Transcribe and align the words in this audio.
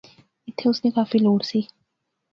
ایتھیں 0.45 0.69
اس 0.71 0.77
نی 0.83 0.89
کافی 0.97 1.17
لوڑ 1.25 1.39
سی 1.49 1.59